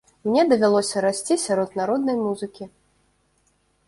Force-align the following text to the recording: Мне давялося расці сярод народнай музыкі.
Мне 0.27 0.43
давялося 0.51 1.03
расці 1.05 1.37
сярод 1.41 1.75
народнай 1.79 2.17
музыкі. 2.21 2.69